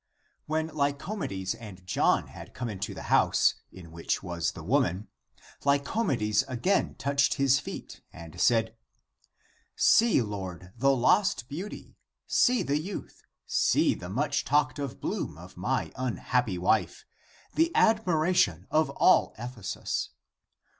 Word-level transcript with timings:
When 0.47 0.69
Lycomedes 0.69 1.53
and 1.53 1.85
John 1.85 2.25
had 2.29 2.55
come 2.55 2.69
into 2.69 2.95
the 2.95 3.03
house, 3.13 3.53
in 3.71 3.91
which 3.91 4.23
was 4.23 4.53
the 4.53 4.63
woman, 4.63 5.09
he 5.59 5.65
(Lyco 5.65 6.03
medes) 6.03 6.43
again 6.47 6.95
touched 6.95 7.35
his 7.35 7.59
feet, 7.59 8.01
and 8.11 8.41
said," 8.41 8.75
See, 9.93 10.19
Lord, 10.23 10.73
the 10.75 10.89
lost 10.95 11.47
beauty, 11.47 11.97
see 12.25 12.63
the 12.63 12.79
youth, 12.79 13.21
see 13.45 13.93
the 13.93 14.09
much 14.09 14.43
talked 14.43 14.79
of 14.79 14.99
bloom 14.99 15.37
of 15.37 15.55
my 15.55 15.91
unhappy 15.95 16.57
wife, 16.57 17.05
the 17.53 17.71
admira 17.75 18.35
tion 18.35 18.65
of 18.71 18.89
all 18.89 19.35
Ephesus! 19.37 20.09